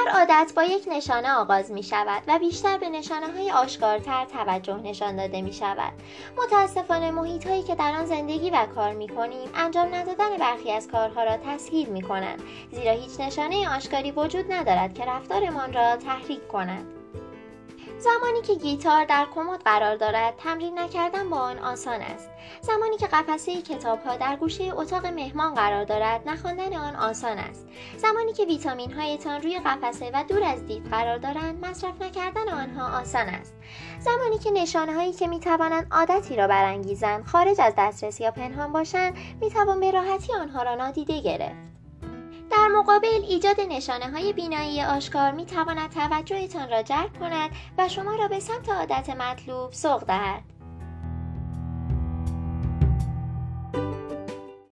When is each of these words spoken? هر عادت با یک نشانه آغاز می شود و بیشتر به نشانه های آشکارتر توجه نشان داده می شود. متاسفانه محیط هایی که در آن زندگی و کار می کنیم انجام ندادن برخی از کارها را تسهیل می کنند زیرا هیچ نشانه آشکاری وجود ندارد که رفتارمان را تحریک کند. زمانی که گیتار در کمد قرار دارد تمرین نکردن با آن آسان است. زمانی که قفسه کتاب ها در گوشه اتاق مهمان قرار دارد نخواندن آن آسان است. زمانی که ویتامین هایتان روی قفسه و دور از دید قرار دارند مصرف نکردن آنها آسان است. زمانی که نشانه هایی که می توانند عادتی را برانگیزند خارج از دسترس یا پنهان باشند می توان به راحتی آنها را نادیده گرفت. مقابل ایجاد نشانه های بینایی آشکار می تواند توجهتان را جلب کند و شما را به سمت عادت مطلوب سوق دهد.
هر 0.00 0.08
عادت 0.08 0.52
با 0.56 0.62
یک 0.62 0.84
نشانه 0.90 1.32
آغاز 1.32 1.70
می 1.72 1.82
شود 1.82 2.22
و 2.28 2.38
بیشتر 2.38 2.78
به 2.78 2.88
نشانه 2.88 3.26
های 3.26 3.50
آشکارتر 3.50 4.24
توجه 4.24 4.76
نشان 4.76 5.16
داده 5.16 5.42
می 5.42 5.52
شود. 5.52 5.92
متاسفانه 6.38 7.10
محیط 7.10 7.46
هایی 7.46 7.62
که 7.62 7.74
در 7.74 7.92
آن 7.92 8.06
زندگی 8.06 8.50
و 8.50 8.66
کار 8.74 8.92
می 8.92 9.08
کنیم 9.08 9.48
انجام 9.54 9.94
ندادن 9.94 10.36
برخی 10.36 10.72
از 10.72 10.88
کارها 10.88 11.24
را 11.24 11.36
تسهیل 11.36 11.88
می 11.88 12.02
کنند 12.02 12.42
زیرا 12.72 12.92
هیچ 12.92 13.20
نشانه 13.20 13.76
آشکاری 13.76 14.10
وجود 14.12 14.52
ندارد 14.52 14.94
که 14.94 15.04
رفتارمان 15.04 15.72
را 15.72 15.96
تحریک 15.96 16.48
کند. 16.48 16.99
زمانی 18.00 18.42
که 18.42 18.54
گیتار 18.54 19.04
در 19.04 19.26
کمد 19.34 19.62
قرار 19.62 19.96
دارد 19.96 20.34
تمرین 20.36 20.78
نکردن 20.78 21.30
با 21.30 21.36
آن 21.36 21.58
آسان 21.58 22.00
است. 22.00 22.30
زمانی 22.60 22.96
که 22.96 23.06
قفسه 23.06 23.62
کتاب 23.62 24.02
ها 24.02 24.16
در 24.16 24.36
گوشه 24.36 24.72
اتاق 24.74 25.06
مهمان 25.06 25.54
قرار 25.54 25.84
دارد 25.84 26.28
نخواندن 26.28 26.74
آن 26.74 26.96
آسان 26.96 27.38
است. 27.38 27.68
زمانی 27.96 28.32
که 28.32 28.44
ویتامین 28.44 28.92
هایتان 28.92 29.42
روی 29.42 29.58
قفسه 29.58 30.10
و 30.14 30.24
دور 30.28 30.44
از 30.44 30.66
دید 30.66 30.90
قرار 30.90 31.18
دارند 31.18 31.66
مصرف 31.66 32.02
نکردن 32.02 32.48
آنها 32.48 33.00
آسان 33.00 33.26
است. 33.26 33.54
زمانی 33.98 34.38
که 34.38 34.50
نشانه 34.50 34.94
هایی 34.94 35.12
که 35.12 35.26
می 35.26 35.40
توانند 35.40 35.86
عادتی 35.90 36.36
را 36.36 36.46
برانگیزند 36.46 37.24
خارج 37.24 37.60
از 37.60 37.74
دسترس 37.78 38.20
یا 38.20 38.30
پنهان 38.30 38.72
باشند 38.72 39.16
می 39.40 39.50
توان 39.50 39.80
به 39.80 39.90
راحتی 39.90 40.32
آنها 40.32 40.62
را 40.62 40.74
نادیده 40.74 41.20
گرفت. 41.20 41.79
مقابل 42.80 43.22
ایجاد 43.28 43.60
نشانه 43.60 44.10
های 44.10 44.32
بینایی 44.32 44.82
آشکار 44.82 45.32
می 45.32 45.46
تواند 45.46 45.90
توجهتان 45.90 46.70
را 46.70 46.82
جلب 46.82 47.18
کند 47.18 47.50
و 47.78 47.88
شما 47.88 48.14
را 48.14 48.28
به 48.28 48.40
سمت 48.40 48.68
عادت 48.68 49.10
مطلوب 49.10 49.72
سوق 49.72 50.04
دهد. 50.04 50.59